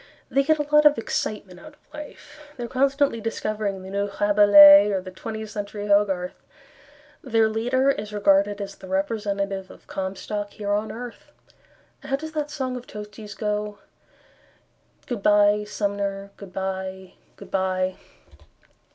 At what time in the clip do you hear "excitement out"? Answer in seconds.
0.97-1.75